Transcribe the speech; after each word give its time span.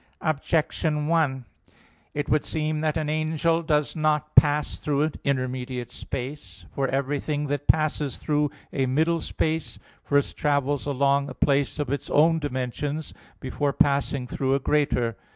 Objection 0.21 1.05
1: 1.05 1.45
It 2.15 2.27
would 2.27 2.43
seem 2.43 2.81
that 2.81 2.97
an 2.97 3.07
angel 3.07 3.61
does 3.61 3.95
not 3.95 4.33
pass 4.35 4.79
through 4.79 5.11
intermediate 5.23 5.91
space. 5.91 6.65
For 6.73 6.87
everything 6.87 7.45
that 7.49 7.67
passes 7.67 8.17
through 8.17 8.49
a 8.73 8.87
middle 8.87 9.19
space 9.21 9.77
first 10.03 10.35
travels 10.37 10.87
along 10.87 11.29
a 11.29 11.35
place 11.35 11.77
of 11.77 11.91
its 11.91 12.09
own 12.09 12.39
dimensions, 12.39 13.13
before 13.39 13.73
passing 13.73 14.25
through 14.25 14.55
a 14.55 14.59
greater. 14.59 15.17